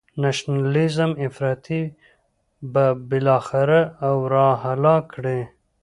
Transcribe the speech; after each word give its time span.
نشنلیزم 0.21 1.11
افراطی 1.25 1.81
به 2.73 2.85
بالاخره 3.09 3.81
او 4.07 4.17
را 4.33 4.47
هلاک 4.63 5.03
کړي. 5.13 5.39